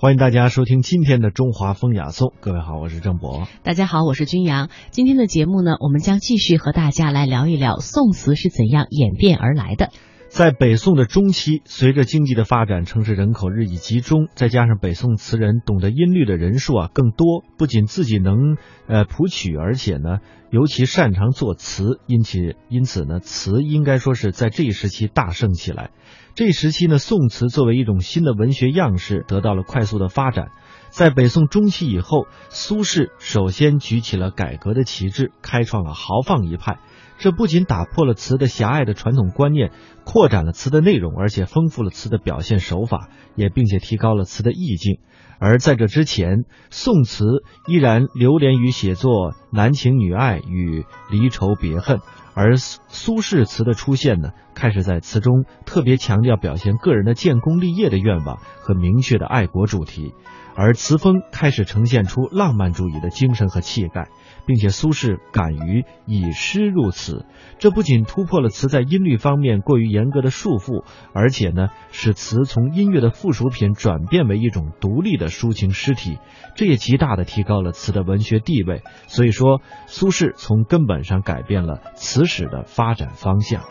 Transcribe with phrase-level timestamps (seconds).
[0.00, 2.32] 欢迎大家收听今天的中华风雅颂。
[2.40, 3.46] 各位好，我是郑博。
[3.62, 4.70] 大家好，我是君阳。
[4.90, 9.90] 今天的节目呢，我们将继续和大家来聊一聊宋词是怎样演变而来的。
[10.30, 18.56] 在北宋的中期，随着经济的发展，城市人口日益集中，再加上北宋词人懂得音律的人数啊更多，不仅自己能
[18.86, 20.20] 呃谱曲，而且呢
[20.52, 25.90] 尤其擅长作词，因此因此呢词应该说是在这一时期大盛起来。
[26.36, 30.52] 这一时期呢，宋词作为一种新的文学样式，得到了快速的发展。
[30.90, 36.78] 在北宋中期以后，苏轼首先举起了改革的旗帜，开创了豪放一派。
[37.20, 39.72] 这不仅打破了词的狭隘的传统观念，
[40.04, 45.00] 扩展了词的内容，而且丰富了词的表现手法，也并且提高了词的意境。
[45.38, 47.26] 而在这之前，宋词
[47.66, 52.00] 依然流连于写作男情女爱与离愁别恨，
[52.32, 60.12] 而苏轼词的出现呢，开始在词中特别强调表现个人的建功立业的愿望和明确的爱国主题。
[60.54, 64.08] 而词风开始呈现出浪漫主义的精神和气概，
[64.44, 67.24] 并且苏轼敢于以诗入词，
[67.58, 76.18] 这不仅突破了词在音律方面过于严格的束缚，而且呢，使词从音乐的附属品转变为一种独立的抒情诗体，
[76.54, 78.82] 这也极大的提高了词的文学地位。
[79.06, 83.62] 所以说，苏轼从根本上改变了词史的发展方向。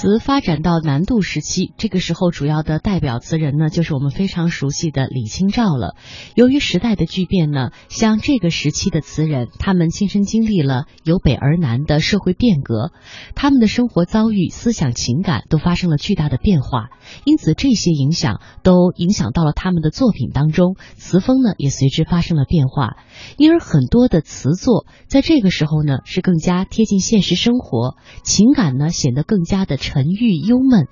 [0.00, 5.94] 词发展到南渡时期，这个时候主要的代表词人呢，就是我们非常熟悉的李清照了。
[6.34, 12.92] 由于时代的巨变呢，像这个时期的词人，他们亲身经历了由北而南的社会变革，
[13.34, 16.88] 他们的生活遭遇、思想情感都发生了巨大的变化，
[17.26, 22.96] 因此这些影响都影响到了他们的作品当中，词风呢也随之发生了变化。
[23.36, 29.76] 因而很多的词作在这个时候呢，是更加贴近现实生活，情感呢显得更加的。
[29.90, 30.86] 沉郁忧闷，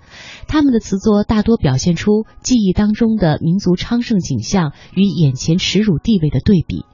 [0.49, 6.85] 他们的词作大多表现出记忆当中的民族昌盛景象与眼前耻辱地位的对比，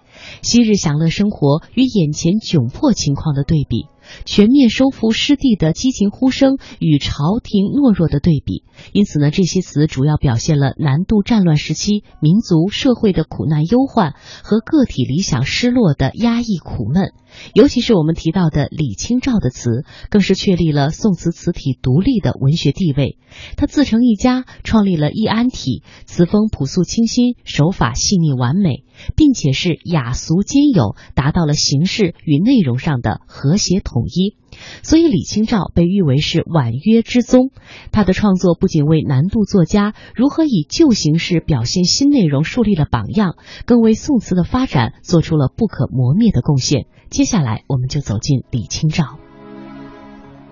[0.42, 3.86] 昔日享乐生活与眼前窘迫情况的对比。
[4.24, 17.12] 全面收复失地的激情呼声与朝廷懦弱的对比，因此呢，这些词主要表现了南渡战乱时期民族社会的苦难忧患和个体理想失落的压抑苦闷。
[17.53, 23.19] 尤其是我们提到的李清照的词，更是确立了宋词词体独立的文学地位。
[23.56, 28.84] 他自成一家，创立了易安体，词风朴素清新，手法细腻完美，
[29.16, 34.37] 并且是雅俗兼有，达到了形式与内容上的和谐统一。
[34.82, 37.50] 所以李清照被誉为是婉约之宗。
[37.91, 46.87] 他的创作不仅为南渡作家如何以旧形式表现新内容树立了榜样，更为宋词的发展做出了不可磨灭的贡献。
[47.11, 49.19] 接下来，我们就走进李清照。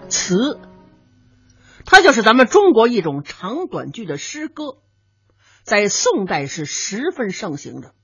[0.08, 0.58] 词，
[1.84, 4.78] 它就是咱们中国一种长短句的诗歌，
[5.64, 7.94] 在宋代是十分盛行的。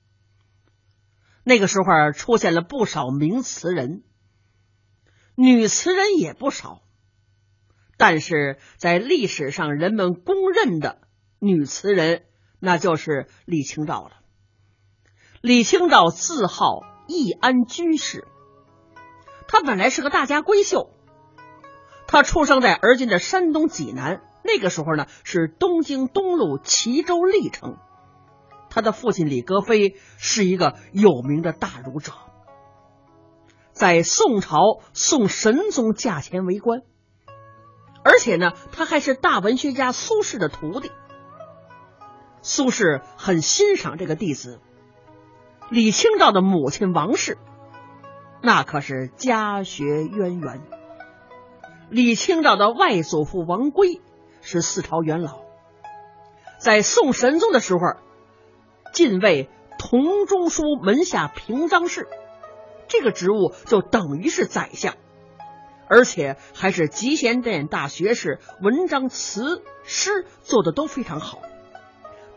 [1.49, 4.03] 那个时候出现了不少名词人。
[5.35, 6.83] 女词人也不少，
[7.97, 10.99] 但是在历史上人们公认的
[11.39, 12.25] 女词人，
[12.61, 14.11] 那就是李清照了。
[15.41, 18.29] 李清照字号易安居士，
[19.47, 20.91] 她本来是个大家闺秀。
[22.07, 27.79] 她出生在而今的山东济南，那个时候呢是东京东路齐州历城。
[28.71, 32.13] 他的父亲李格非是一个有名的大儒者。
[33.73, 34.59] 在宋朝，
[34.93, 36.81] 宋神宗驾前为官，
[38.03, 40.91] 而且呢，他还是大文学家苏轼的徒弟。
[42.43, 44.61] 苏轼很欣赏这个弟子。
[45.71, 47.37] 李清照的母亲王氏，
[48.43, 50.63] 那可是家学渊源。
[51.91, 54.01] 李清照的外祖父王圭
[54.41, 55.41] 是四朝元老，
[56.59, 57.81] 在宋神宗的时候，
[58.99, 59.49] 进位
[59.79, 62.09] 同中书门下平章事。
[62.89, 64.97] 这个职务就等于是宰相，
[65.87, 71.41] 而且还是集贤殿大学士，文章词诗做的都非常好。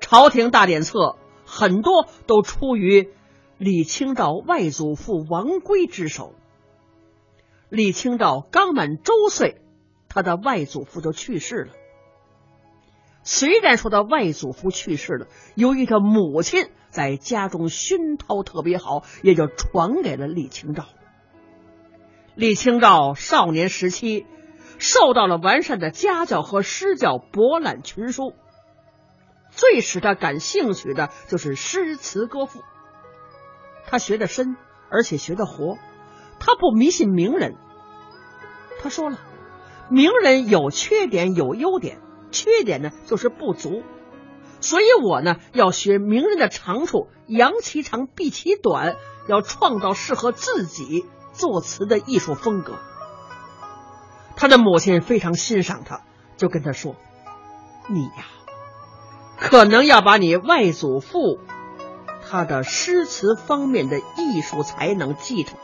[0.01, 1.17] 朝廷大典册
[1.47, 3.11] 很多都出于
[3.57, 6.35] 李清照外祖父王圭之手。
[7.69, 9.63] 李清照刚满周岁，
[10.09, 11.73] 他的外祖父就去世了。
[13.23, 20.85] 虽然说他外祖父去世了，由于他母亲在家中熏陶特别好，也就传给了李清照。
[22.33, 24.25] 李清照少年时期
[24.79, 28.33] 受到了完善的家教和诗教，博览群书。
[29.51, 32.61] 最使他感兴趣的就是诗词歌赋。
[33.85, 34.55] 他学的深，
[34.89, 35.77] 而且学的活。
[36.39, 37.55] 他不迷信名人。
[38.81, 39.19] 他说了，
[39.89, 41.99] 名人有缺点，有优点。
[42.31, 43.83] 缺点呢，就是不足。
[44.59, 48.95] 所以我呢要学名人的长处，扬其长，避其短，
[49.27, 52.73] 要创造适合自己作词的艺术风格。
[54.35, 56.01] 他的母亲非常欣赏他，
[56.37, 56.95] 就跟他说
[57.89, 58.25] ：“你呀，
[59.37, 61.39] 可能要把你外祖父
[62.29, 65.57] 他的诗词方面的艺术才能继承。”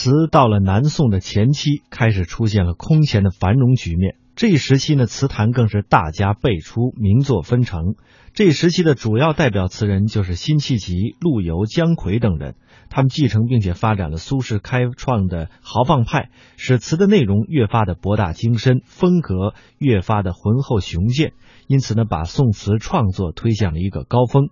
[0.00, 4.14] 词到了南宋的前期，开始出现了空前的繁荣局面。
[4.36, 7.96] 这一时期呢，词坛更是大家辈出，名作纷呈。
[8.32, 12.54] 这一时期的主要代表词人就是辛弃疾、陆游、姜夔等人，
[12.90, 21.32] 他们继承并且发展了苏轼开创的豪放派，使词的内容越发的博大精深，风格越发的浑厚雄健，
[21.66, 24.50] 因此呢，把宋词创作推向了一个高峰。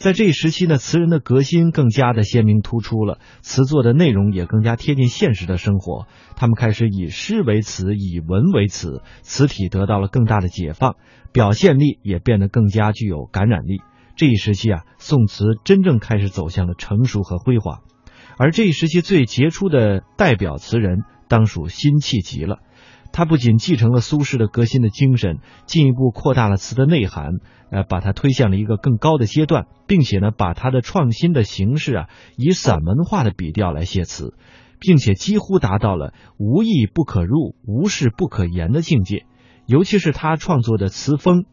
[0.00, 6.06] 在这一时期呢，词人的革新更加的鲜明突出了，词作的内容也更加贴近现实的生活。
[6.36, 10.96] 他们开始以诗为词，以文为词，词体得到了更大的解放，
[11.32, 13.82] 表现力也变得更加具有感染力。
[14.16, 17.82] 这一时期啊，宋词真正开始走向了成熟和辉煌。
[18.38, 22.60] 而这一时期最杰出的代表词人，当属辛弃疾了。
[23.12, 27.40] 他不仅继承了苏轼的革新的精神，进一步扩大了词的内涵，
[27.70, 34.34] 呃，把它推向了一个更高的阶段，并且呢，把他的创新的形式啊，以散文化的笔调来写词，
[34.78, 39.26] 并且几乎达到了无意不可入、无事不可言的境界。
[39.66, 41.44] 尤其是他创作的词风，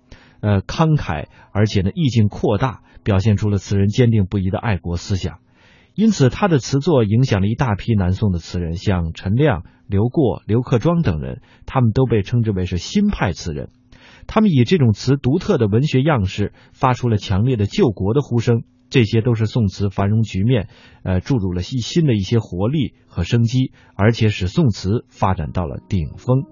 [0.41, 5.39] 呃，慷慨，而且呢，意境扩大，表现出了词人坚定不移的爱国思想。
[5.97, 13.69] 因此，他的词作影响了一大批南宋的词人，像陈亮、刘过、刘克庄等人，他们都被称之为是新派词人。
[14.27, 18.61] 他们以这种词独特的文学样式，发出了强烈的救国的呼声。
[18.91, 20.67] 这些都是宋词繁荣局面，
[21.01, 26.43] 呃，注入了一新的一些活力和生机，而且使宋词发展到了顶峰。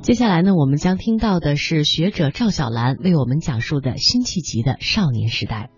[0.00, 5.70] 接下来呢，我们将听到的是学者赵小兰为我们讲述的辛弃疾的少年时代。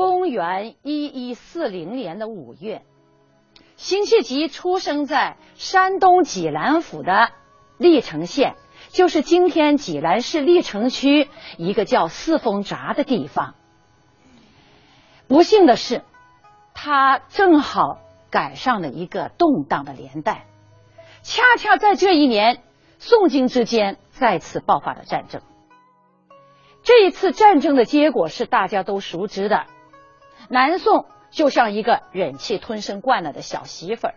[0.00, 2.80] 公元一一四零年的五月，
[3.76, 7.28] 辛弃疾出生在山东济南府的
[7.76, 8.54] 历城县，
[8.88, 13.56] 就是今天济南市历城区一个叫四峰闸的地方。
[15.28, 16.02] 不幸的是，
[16.72, 17.98] 他正好
[18.30, 20.46] 赶上了一个动荡的年代，
[21.20, 22.62] 恰恰在这一年，
[22.98, 25.42] 宋金之间再次爆发了战争。
[26.82, 29.66] 这一次战争的结果是大家都熟知的。
[30.48, 34.14] 南宋就像一个忍气吞声惯了的小媳妇儿，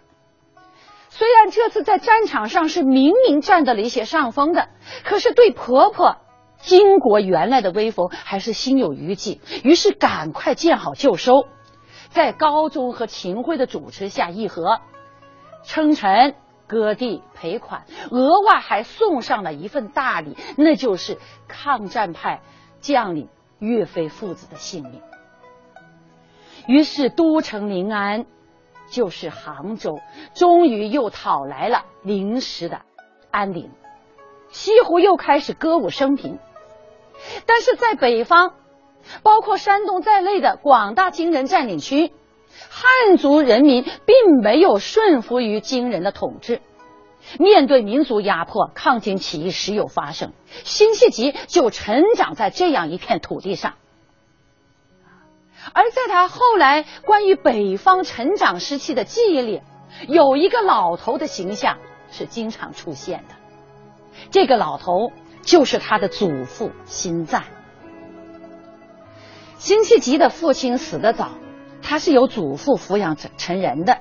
[1.10, 4.70] 虽然这次在战场上是明明占得了一些上风的，
[5.04, 6.18] 可是对婆婆
[6.58, 9.42] 金国原来的威风还是心有余悸。
[9.64, 11.46] 于是赶快见好就收，
[12.10, 14.80] 在高宗和秦桧的主持下议和，
[15.64, 16.36] 称臣、
[16.66, 22.42] 割地、赔款，额外还送上了一份大礼，那就是抗战派
[22.80, 23.30] 将领
[23.60, 25.02] 岳飞父子的性命。
[26.68, 28.25] 于是，都城临安，
[28.89, 30.00] 就是杭州，
[30.33, 32.81] 终于又讨来了临时的
[33.31, 33.69] 安宁，
[34.50, 36.39] 西湖又开始歌舞升平。
[37.45, 38.54] 但是在北方，
[39.24, 42.12] 包括山东在内的广大金人占领区，
[42.69, 46.62] 汉族人民并没有顺服于金人的统治。
[47.39, 50.34] 面对民族压迫，抗金起义时有发生。
[50.65, 53.75] 辛弃疾就成长在这样一片土地上。
[55.84, 59.62] 而在他后来关于北方成长时期的记忆里，
[60.08, 61.78] 有一个老头的形象
[62.10, 63.36] 是经常出现的。
[64.32, 65.12] 这个老头
[65.42, 67.44] 就是他的祖父辛赞。
[69.58, 71.32] 辛弃疾的父亲死得早，
[71.82, 73.98] 他是由祖父抚养成成人的。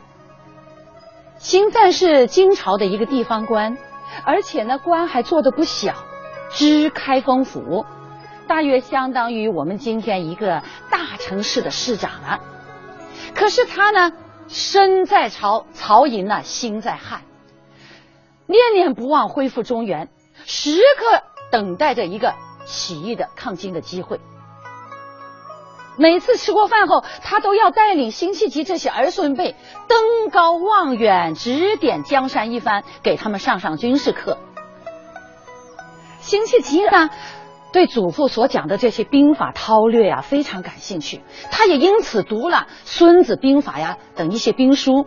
[1.38, 3.76] 辛赞是金朝的一个地方官，
[4.24, 5.94] 而且呢官还做的不小，
[6.52, 7.84] 知开封府。
[8.52, 12.40] 大约相当于我们今天一个大城市的市长了。
[13.34, 14.12] 可是他呢，
[14.46, 17.22] 身在朝曹营呢，心在汉，
[18.46, 20.10] 念念不忘恢复中原，
[20.44, 22.34] 时刻等待着一个
[22.66, 24.20] 起义的抗金的机会。
[25.96, 29.56] 每次吃过饭后，他都要带领辛弃疾这些儿孙辈
[29.88, 34.36] 登高望远，指点江山一番，给他们上上军事课。
[36.20, 37.08] 辛弃疾呢？
[37.72, 41.22] 对祖父所讲的这些兵法韬略呀，非常感兴趣。
[41.50, 45.06] 他也因此读了《孙子兵法》呀等一些兵书，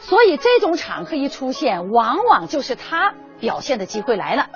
[0.00, 4.48] 所以这种场合一出现，往往就是他表现的机会来了。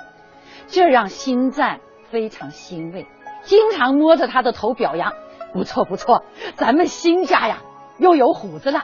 [0.67, 1.79] 这让辛赞
[2.11, 3.07] 非常欣慰，
[3.43, 5.13] 经常摸着他的头表扬
[5.53, 7.61] ：“不错不错，咱们辛家呀
[7.97, 8.83] 又有虎子了。”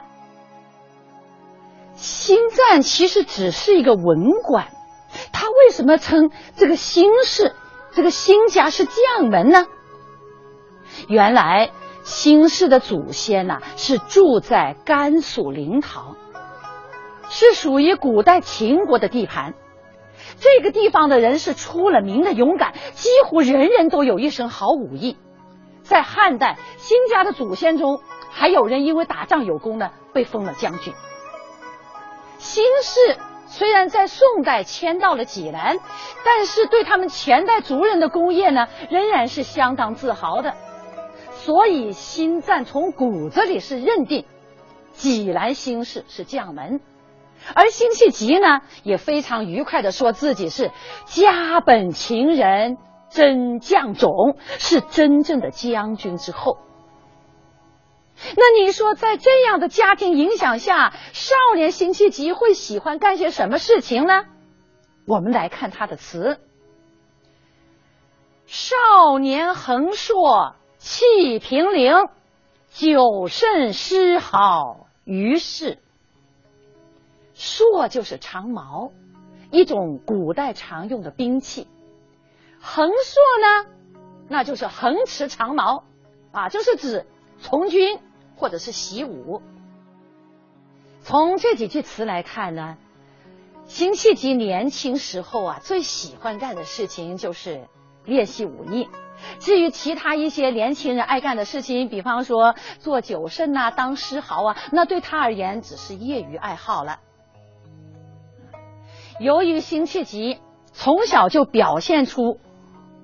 [1.94, 4.68] 新赞其实只是一个文官，
[5.30, 7.54] 他为什么称这个新氏、
[7.94, 9.66] 这个新家是将门呢？
[11.08, 11.70] 原来
[12.02, 16.16] 新氏的祖先呐、是住在甘肃临洮，
[17.28, 19.54] 是属于古代秦国的地盘。
[20.38, 25.16] 这个地方的人是出了名的勇敢，几乎人人都有一身好武艺。
[25.82, 30.94] 在汉代，辛家的祖先中还有人因为打仗有功呢，被封了将军。
[32.38, 33.18] 辛氏
[33.52, 35.76] 虽然在宋代迁到了济南，
[36.24, 40.54] 但是对他们前代族人的功业呢，仍然是相当自豪的。
[41.34, 44.24] 所以辛赞从骨子里是认定
[44.92, 46.80] 济南辛氏是将门，
[47.54, 50.70] 而辛弃疾呢也非常愉快的说自己是
[51.04, 52.78] 家本秦人，
[53.10, 54.10] 真将种，
[54.58, 56.56] 是真正的将军之后。
[58.36, 64.24] 那你说，在这样的家庭影响下，少年辛弃疾会喜欢干些什么事情呢？
[65.06, 66.38] 我们来看他的词：
[68.46, 71.94] 少年横槊气平陵，
[72.68, 75.78] 久甚诗好于世。
[77.34, 78.92] 槊就是长矛，
[79.50, 81.66] 一种古代常用的兵器。
[82.60, 82.94] 横槊
[83.64, 83.70] 呢，
[84.28, 85.82] 那就是横持长矛
[86.30, 87.04] 啊，就是指
[87.40, 87.98] 从军
[88.36, 89.42] 或者是习武。
[91.02, 92.76] 从这几句词来看呢，
[93.66, 97.66] 辛弃疾年轻时候啊，最喜欢干的事情就是
[98.04, 98.88] 练习武艺。
[99.38, 106.98] 至于其他一些年轻人爱干的事情，比方说做酒圣呐、当诗豪啊，那对他而言只是业余爱好了。
[109.20, 110.40] 由于辛弃疾
[110.72, 112.40] 从小就表现出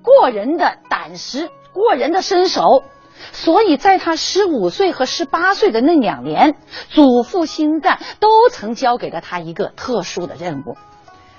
[0.03, 2.83] 过人的胆识、过人的身手，
[3.31, 6.55] 所以在他十五岁和十八岁的那两年，
[6.89, 10.77] 祖父辛赞都曾交给了他一个特殊的任务。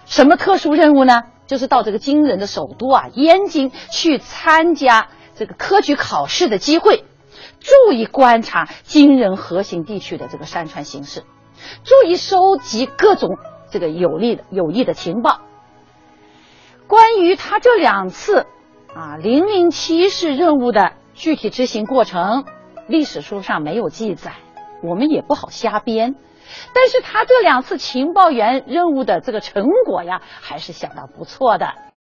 [0.07, 1.23] 什么特殊任务呢？
[1.47, 7.05] 就是到这个金人的首都啊，燕京去参加这个科举考试的机会，
[7.59, 11.25] 注意观察金人核心地区的这个山川形势，
[11.83, 13.31] 注意收集各种
[13.71, 15.41] 这个有利的有益的情报。
[16.87, 18.47] 关于他这两次
[18.95, 22.47] 啊零零七式任务的具体执行过程，
[22.89, 24.37] 历史书上没有记载，
[24.83, 26.15] 我们也不好瞎编。
[26.75, 31.90] 但是他这两次情报员任务的这个成果呀，还是相当不错的。